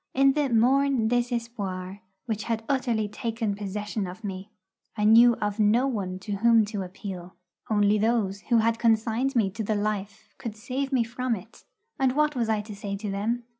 In 0.15 0.33
the 0.33 0.49
morne 0.49 1.07
désespoir 1.07 1.99
which 2.25 2.45
had 2.45 2.63
utterly 2.67 3.07
taken 3.07 3.53
possession 3.53 4.07
of 4.07 4.23
me, 4.23 4.49
I 4.97 5.03
knew 5.03 5.35
of 5.35 5.59
no 5.59 5.85
one 5.85 6.17
to 6.21 6.37
whom 6.37 6.65
to 6.73 6.81
appeal. 6.81 7.35
Only 7.69 7.99
those 7.99 8.41
who 8.49 8.57
had 8.57 8.79
consigned 8.79 9.35
me 9.35 9.51
to 9.51 9.63
the 9.63 9.75
life 9.75 10.33
could 10.39 10.55
save 10.57 10.91
me 10.91 11.03
from 11.03 11.35
it, 11.35 11.65
and 11.99 12.13
what 12.13 12.35
was 12.35 12.49
I 12.49 12.61
to 12.61 12.75
say 12.75 12.95
to 12.95 13.11
them? 13.11 13.43